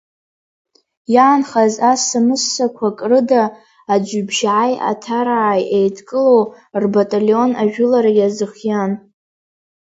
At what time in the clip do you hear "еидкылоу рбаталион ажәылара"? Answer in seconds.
5.77-8.11